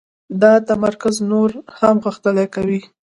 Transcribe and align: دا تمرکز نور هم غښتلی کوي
دا 0.41 0.53
تمرکز 0.67 1.15
نور 1.29 1.49
هم 1.79 1.95
غښتلی 2.05 2.45
کوي 2.55 2.81